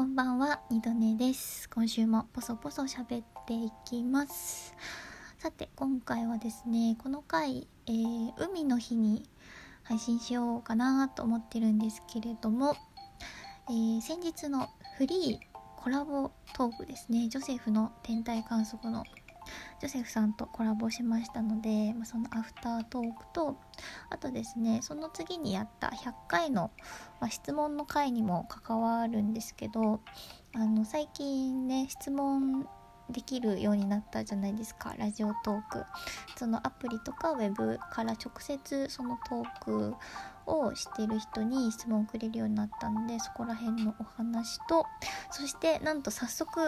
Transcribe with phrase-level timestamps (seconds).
[0.00, 1.68] こんばんは、二度寝です。
[1.68, 4.74] 今週もポソポソ喋っていきます。
[5.36, 9.28] さて、今回はですね、この回、えー、海の日に
[9.82, 12.76] 配信しようかなと思ってるんですけれども、
[13.68, 15.38] えー、先日のフリー
[15.76, 19.04] コラボトークですね、ジョセフの天体観測の
[19.80, 23.56] ジョセフさんとコラボしましたので、まあ、そのアフタートークと
[24.10, 26.70] あとですねその次にやった100回の、
[27.18, 30.00] まあ、質問の回にも関わるんですけど
[30.54, 32.68] あの最近ね質問
[33.10, 35.84] できるようになったじゃないですかラジオトーク。
[36.36, 39.94] そのアプリとかウェブから直接そのトーク
[40.50, 44.86] をしてる人に質問をくれるようになったのでそこら辺のお話と
[45.30, 46.60] そしてなんと早速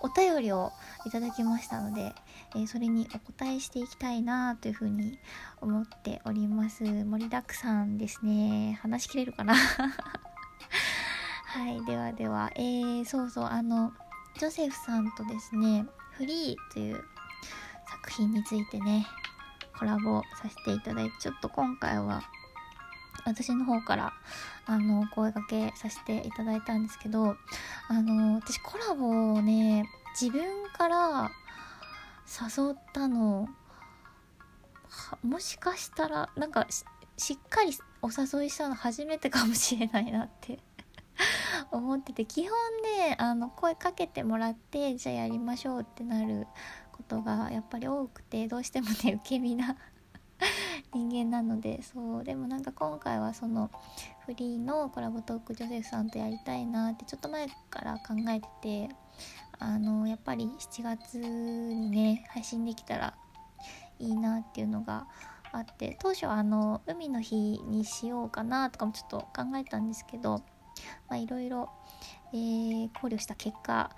[0.00, 0.72] お便りを
[1.06, 2.14] いただきましたので、
[2.54, 5.18] えー、それにお答えしていきたいなというふうに
[5.60, 6.84] 思っております。
[6.84, 8.78] 盛りだくさんですね。
[8.82, 9.54] 話しきれるかな？
[11.46, 12.50] はいではでは。
[12.56, 13.92] えー、そうそうあの
[14.38, 17.04] ジョセフさんとですねフリーという
[17.90, 19.06] 作品についてね
[19.78, 22.22] コラボさせていただいてちょっと今回は
[23.28, 24.12] 私の方から
[24.66, 27.36] あの声かけさせていただいたんですけど
[27.88, 29.88] あの私コラボをね
[30.20, 30.44] 自分
[30.76, 31.30] から
[32.28, 33.48] 誘ったの
[35.22, 36.66] もしかしたらなんか
[37.16, 40.58] しっかりお誘いしたの初めてかもしれないなって
[41.70, 46.46] 思ってて基本ねあの声かけてもらってじゃあやりましょうってなる
[46.92, 49.76] ことがやっぱり多くてどうしてもね受け身な
[50.94, 53.70] 人間なのでそうでもなんか今回はその
[54.26, 58.94] フリーのコラボトークジョセフさんとやりたいなってちょっと前から考えてて
[59.58, 63.14] あのやっぱり7月にね配信できたら
[63.98, 65.06] いいなっていうのが
[65.52, 70.42] あって当初はあの海の日にしようかなとかもちょっと考えたんですけど
[71.12, 71.70] いろいろ
[72.32, 73.90] 考慮した結果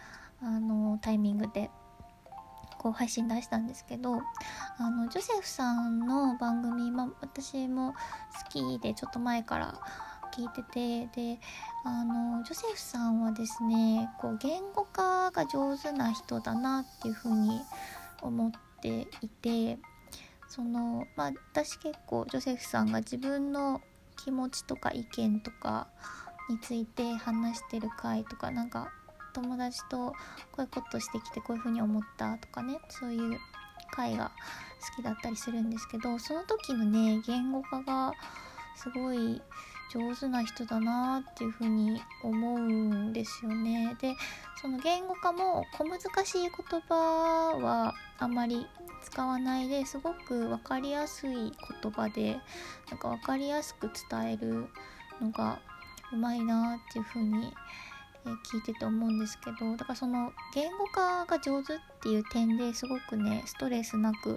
[0.42, 1.70] あのタイミングで
[2.80, 4.22] こう配信出したんですけど
[4.78, 9.78] あのジョセフさんの番組、まあ、私も好きでちょっと前から
[10.34, 11.40] 聞いててで
[11.84, 17.60] あのジョセフさんはですねこう言語化が上手な人だなっていうふうに
[18.22, 19.78] 思っていて
[20.48, 23.82] そのまあ私結構ジョセフさんが自分の
[24.16, 25.88] 気持ちとか意見とか
[26.48, 28.90] について話してる回とかなんか
[29.30, 30.14] 友達とこ
[30.58, 33.38] ういうことしてきてこういう風に思ったとかねそういう
[33.90, 34.30] 回が
[34.96, 38.12] 好きだったりするんですけどその時のね言語化が
[38.76, 39.42] すごい
[39.92, 43.96] 上手な人だなっていうふうに思うんですよね。
[44.00, 44.14] で
[44.60, 46.94] その言語化も小難しい言葉
[47.60, 48.66] はあんまり
[49.02, 51.32] 使わないですごく分かりやすい
[51.82, 52.38] 言葉で
[52.88, 54.68] なんか分かりやすく伝える
[55.20, 55.58] のが
[56.12, 57.52] うまいなっていうふうに思
[58.26, 64.36] え聞いてて思うんですけどだからその言語化が上手っていう点ですごくねストレスなく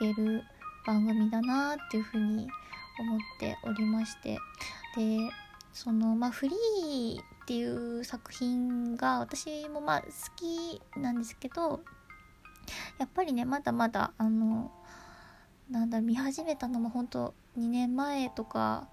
[0.00, 0.42] 聞ける
[0.86, 2.48] 番組だなっていうふうに
[2.98, 4.38] 思っておりまして。
[4.96, 5.18] で
[5.72, 11.80] そのまあフリーっていう作品が私もまあ好きなんですけど
[12.98, 14.70] やっぱりねまだまだあの
[15.68, 18.88] なんだ見始めたのも本当2年前とか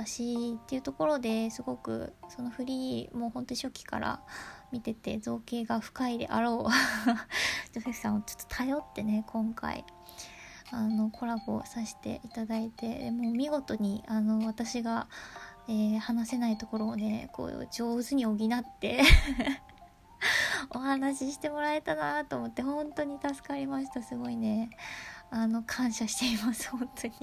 [0.00, 4.20] ったしっていうところですごくそのフリーもうほんと初期から
[4.70, 6.70] 見てて造形が深いであろう。
[7.72, 9.84] ジョセフさんをちょっと頼ってね今回。
[10.72, 15.06] あのコラボさせていただいてもう見事にあの私が、
[15.68, 18.38] えー、話せないところをねこう上手に補っ
[18.80, 19.00] て
[20.74, 24.02] お話ししてもらえたなと思って本当に助かりました。
[24.02, 24.70] すごいね。
[25.30, 27.14] あの感謝しています本当に。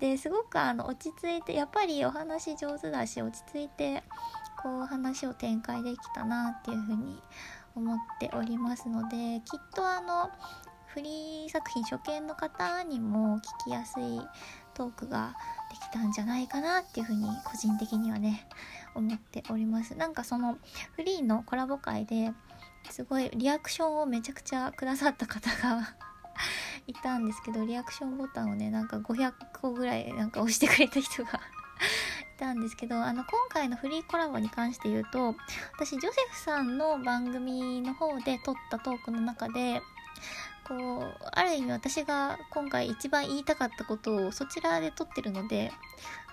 [0.00, 4.02] ですごくあの落ち着いてやっぱりお話上手だし落ち着いて
[4.62, 7.22] こう話を展開できたなっていうふうに
[7.76, 10.30] 思っておりますのできっとあの
[10.86, 14.20] フリー作品初見の方にも聞きやすい
[14.74, 15.34] トークが
[15.70, 18.48] できたんじゃないかなっていうふうに個人的にはね
[18.94, 19.94] 思っております。
[19.94, 20.58] なんかその
[20.96, 22.32] フリーのコラボ会で
[22.90, 25.94] すごいリアクションをめちゃくちゃくださった方が
[26.90, 31.30] いたんですけどリアクションボタンをねなんか500個ぐらいなんか押してくれた人が
[32.36, 35.34] いたんですけどあの今回のフリーコラボに関して言うと
[35.74, 39.82] 私ジョセフさんの番組の方で撮ったトークの中で
[40.64, 45.72] こうある意味私が今回一番言いたかったことをそちらで撮ってるので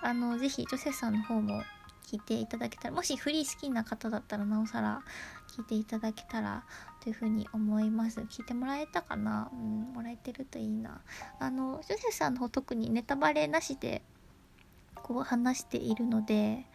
[0.01, 1.63] あのぜひジョセフさんの方も
[2.06, 5.01] 聞いていただけたらもしフリー好きな方だったらなおさら
[5.47, 6.63] 聞いていただけたら
[7.01, 8.19] というふうに思います。
[8.21, 9.49] 聞いてもらえたかな？
[9.51, 11.01] うんもらえてるといいな。
[11.39, 14.01] あのジョセフさんの方特にネタバレなしで
[14.95, 16.65] こう話しているので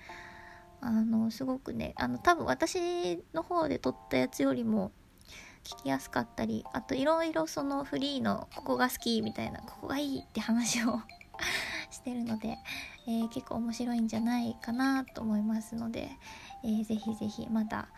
[0.80, 4.90] あのすごくねあの多分私の方で撮ったやつよりも
[5.64, 11.00] 聞きやすかったりあといろいろそのフリーのここが好きみたいなここがいいって話を
[11.90, 12.58] してるので、
[13.06, 16.10] えー、結構面白いんじゃないかなと思いますので、
[16.64, 17.88] えー、ぜひぜひまだ、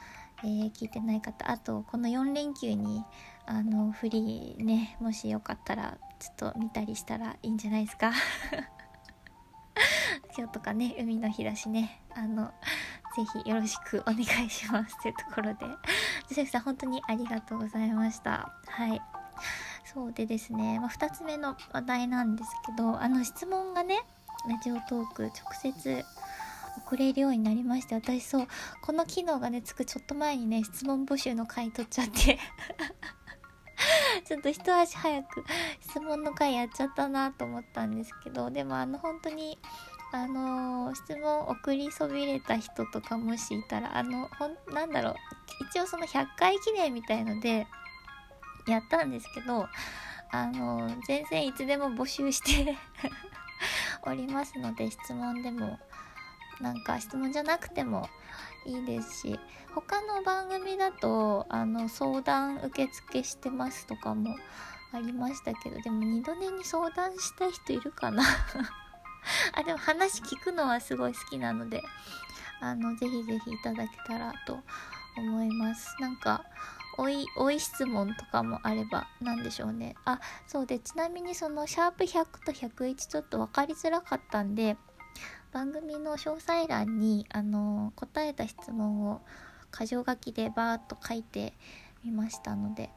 [0.43, 3.05] えー、聞いてない方あとこの4連休に
[3.47, 8.13] あのフリーねもしよかったらちょっと見たりしたらいいんじゃないですか。
[10.37, 12.53] 今日とかね海の日だしねあの
[13.17, 15.01] ぜひよろしくお願いします。
[15.03, 15.67] というところで。
[16.29, 18.53] ジセフさん本当にありがとうございました。
[18.67, 19.01] はい。
[19.85, 24.05] そうでですね、まあ、2つ目の話題なんですけどあの質問がね
[24.49, 26.05] ラジオトーク直接
[26.87, 28.49] 送れるようになりまして私そう
[28.83, 32.39] この機能がねつくちょっと前にね質問募集の回取っちゃって。
[34.25, 35.45] ちょっと一足早く
[35.81, 38.51] 質問の回やっちゃったなと思ったんですけど。
[38.51, 39.59] でもあの本当に
[40.13, 45.15] あのー、質問送りそびれた人とかもしいたらあのほんなんだろう。
[45.71, 47.67] 一応その100回記念みたいので
[48.67, 49.69] やったんですけど
[50.31, 52.77] あのー、全然いつでも募集して
[54.03, 55.79] おりますので質問でも。
[56.61, 58.09] なんか質問じゃなくても
[58.67, 59.39] いいですし
[59.75, 64.37] 他の番組だとあの相談受付してますとかも
[64.93, 68.23] ありましたけどでも二度寝に相談したい人いるかな
[69.53, 71.83] あ、でも話聞くのはすごい好きなので、
[72.61, 74.59] あの、ぜひぜひいただけたらと
[75.17, 75.97] 思います。
[76.01, 76.45] なんか、
[76.97, 79.97] おい、おい質問とかもあれば、なんでしょうね。
[80.05, 84.77] あ、そうで、ちなみにその、シャープ100と101ちょっと分かりづらかったんで、
[85.53, 89.21] 番組の詳細欄に、あの、答えた質問を、
[89.77, 91.55] 箇条書きでバーっと書いて
[92.05, 92.91] みましたので、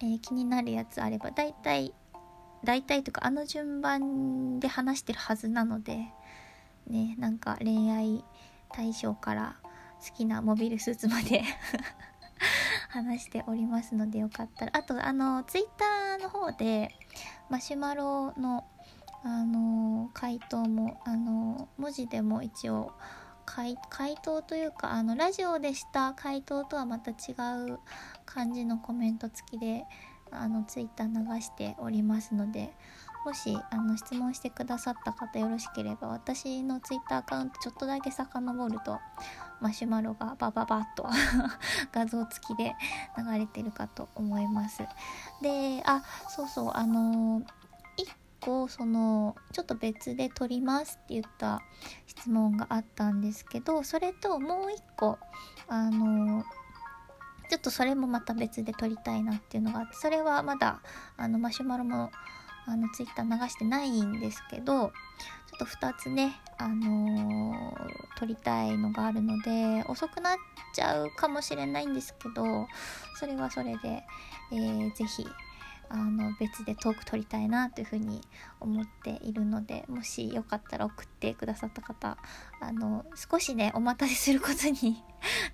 [0.00, 1.94] えー、気になるやつあれば、だいたい
[2.64, 6.06] 大体とかあの順番で話してるはずなので
[6.86, 8.24] ねなんか恋愛
[8.72, 9.56] 対象から
[10.06, 11.42] 好きなモビルスーツまで
[12.90, 14.72] 話しておりますのでよかったら。
[14.74, 16.94] あとあのツイッターの方で
[17.48, 18.66] マシュマロの
[19.22, 22.92] あの回答もあの文字でも一応
[23.44, 23.76] 回
[24.22, 27.14] 答というかあのラジオでした回答とはまた違
[27.68, 27.78] う
[28.24, 29.84] 感じのコメント付きで
[30.30, 32.72] あのツイッター流しておりますので
[33.24, 38.98] もしあの質問してくださった方よろしければ私のツイッターアカウントちょっとだけ遡ると
[39.60, 41.06] マシュマロがバババッと
[41.92, 42.74] 画像付きで
[43.18, 44.84] 流れてるかと思います。
[45.42, 47.46] であそうそうあのー、
[48.40, 51.62] 個そのちょっと別で撮りますって言った
[52.06, 55.18] 質問があったんですけどそれともう1個
[55.68, 56.42] あの
[57.50, 60.80] ちょっとそれもまた別で撮りたいなっていうのがあってそれはまだ
[61.16, 62.10] あのマシュマロも
[62.66, 64.90] あのツイッター流してないんですけどちょ
[65.56, 70.36] っと2つねあのー、撮りたいのがあるので遅くなっ
[70.74, 72.68] ちゃうかもしれないんですけど
[73.16, 74.04] それはそれで、
[74.52, 75.26] えー、ぜひ
[75.92, 78.20] あの別でトーク撮りたいなというふうに
[78.60, 82.16] 思っているのでもしよかったら送ってくださった方
[82.60, 85.02] あの少しねお待たせすることに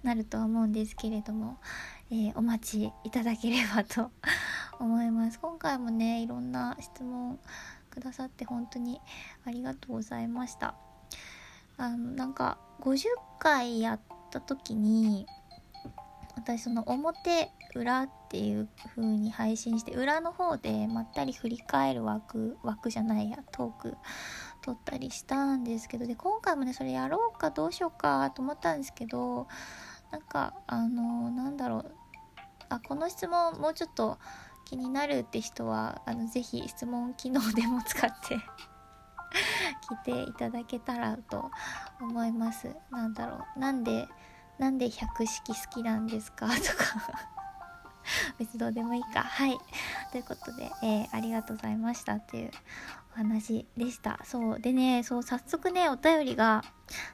[0.02, 1.58] なるとは思うんですけれども、
[2.10, 4.10] えー、お待ちいただければと
[4.78, 5.38] 思います。
[5.40, 7.38] 今回もねいろんな質問
[7.90, 9.00] くださって本当に
[9.46, 10.74] ありがとうございました。
[11.78, 13.06] あのなんか50
[13.38, 14.00] 回やっ
[14.30, 15.26] た時に
[16.46, 23.96] 私その表裏っていう風に配信して裏の方でまったり振り返る枠枠じゃないやトーク
[24.62, 29.48] 撮ったりしたんですけどで今回もねそれやろうかどうしようかと思ったんですけど
[30.12, 31.92] なんかあのなんだろう
[32.68, 34.18] あこの質問もうちょっと
[34.64, 38.36] 気になるって人はあのぜひ質問機能でも使って
[40.06, 41.50] 聞いていただけたらと
[42.00, 42.72] 思います。
[42.90, 44.06] なんだろうなんで
[44.58, 46.46] なんで百式好きなんですか？
[46.54, 47.36] とか。
[48.38, 49.22] 別どうでもいいか。
[49.22, 49.58] はい。
[50.12, 52.50] ということで、えー、ありがとうございましたっていう
[53.14, 54.20] お話でした。
[54.24, 56.62] そうでねそう早速ねお便りが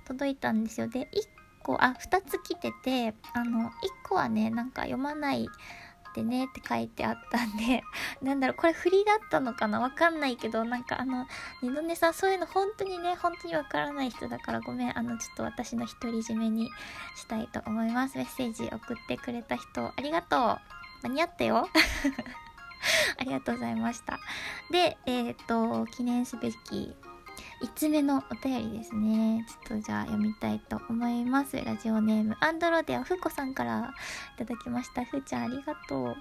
[0.04, 0.88] 届いたんですよ。
[0.88, 3.72] で1個あ2つ来ててあの1
[4.08, 5.48] 個はねなんか読まない
[6.12, 7.82] ってねって書いてあったんで、
[8.22, 9.80] なんだろう、これ振りだったのかな？
[9.80, 11.26] わかんないけど、なんかあの、
[11.62, 16.70] 二度寝さん、そういうの本当にね、本当にわからない人だからごめん、あの、ちょっと私の独り占めに
[17.16, 18.18] したいと思います。
[18.18, 20.60] メッセージ送ってくれた人、ありがとう。
[21.08, 21.68] 間に合ったよ。
[23.18, 24.18] ありがとうございました。
[24.70, 26.94] で、えっ、ー、と、記念すべき
[27.62, 29.44] 5つ目のお便りですね。
[29.66, 31.56] ちょっとじゃあ読みたいと思います。
[31.62, 33.94] ラジオネーム、アンドロデアふうこさんから
[34.34, 35.04] いただきました。
[35.04, 36.16] ふーちゃんありがとう。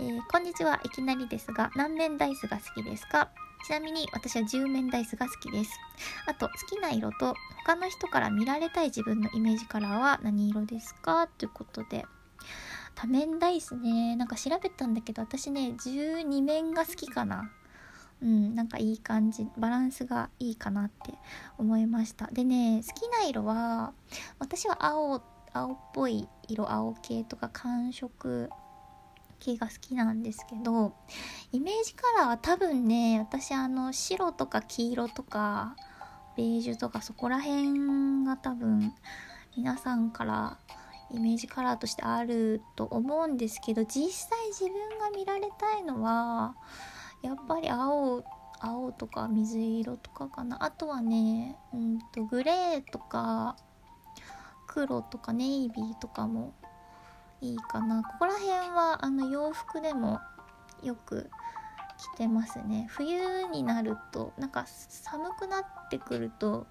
[0.00, 0.80] えー、こんにちは。
[0.84, 3.28] いきなりですが、何面ダイスが好きですか？
[3.66, 5.70] ちなみに私は10面ダイスが好きです。
[6.26, 11.28] あと、好きな色と他の人から見られたい自分のイメージカラーは何色ですか？
[11.38, 12.04] ということで。
[12.94, 17.50] 多面ダイスね、なんか調べたんだけど、私ね、12面が好きかな。
[18.22, 21.14] うん、なんかいい感じ、バランスがいいかなって
[21.58, 22.28] 思いました。
[22.28, 23.92] でね、好きな色は、
[24.38, 25.20] 私は青、
[25.52, 28.48] 青っぽい色、青系とか寒色
[29.42, 30.94] 系が好きなんですけど
[31.50, 35.74] イメージカラーは多分ね私あの白とか黄色とか
[36.36, 38.94] ベージュとかそこら辺が多分
[39.56, 40.58] 皆さんから
[41.10, 46.54] イメージカラーとしてあると思うんですけど実際自分が見られたいのは
[47.22, 48.24] やっぱり青
[48.60, 50.62] 青とか水色とかかな。
[50.62, 53.56] あとはねうんとグレーとか
[54.66, 56.54] 黒とかネイビーとかも
[57.40, 58.02] いいかな。
[58.02, 60.20] ここら辺はあの洋服でも
[60.82, 61.30] よく
[62.14, 62.86] 着てますね。
[62.90, 66.66] 冬になるとなんか寒くなってくると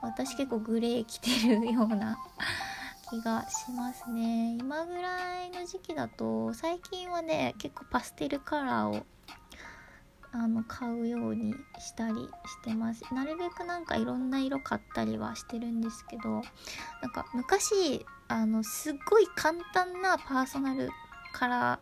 [0.00, 2.18] 私結構グレー着てるような
[3.10, 4.56] 気がしますね。
[4.56, 9.06] 今ぐらいの時期だと最近はね結構パステルカラーを
[10.34, 12.28] あの買うようにしたりし
[12.64, 13.02] てます。
[13.14, 16.42] なるべくなんかいろんな色買ったりはしてるんですけど
[17.02, 20.90] なんか昔あのすっごい簡単なパーソナル
[21.32, 21.78] カラー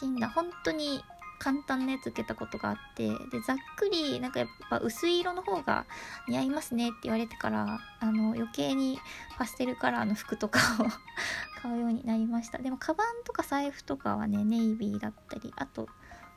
[0.00, 1.00] 診断本当に
[1.38, 5.86] 簡単なやつ受けたことがあってでざっくりなんかやっぱ薄い色の方が
[6.28, 8.98] 似合いますねって言われてからあの余計に
[9.38, 10.86] パステルカラーの服とかを
[11.62, 12.58] 買うようになりました。
[12.58, 15.88] でもカバンとか財布とかはねネイビーだったりあと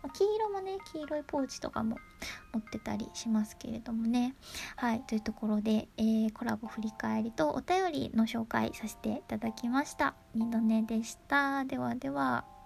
[0.08, 1.98] 黄色もね黄色いポーチとかも
[2.54, 4.36] 持ってたりしますけれどもね。
[4.76, 10.16] はいというところで、えー、コラボ振り返りとお便りの紹介させていただきました。
[10.34, 11.66] 二度寝でした。
[11.66, 12.59] ではでは。